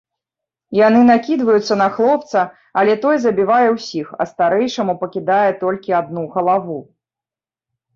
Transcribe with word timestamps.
Яны 0.77 1.01
накідваюцца 1.09 1.77
на 1.83 1.89
хлопца, 1.99 2.41
але 2.83 2.97
той 3.05 3.15
забівае 3.29 3.63
ўсіх, 3.77 4.07
а 4.21 4.31
старэйшаму 4.33 5.01
пакідае 5.07 5.49
толькі 5.65 5.89
адну 6.05 6.29
галаву. 6.39 6.85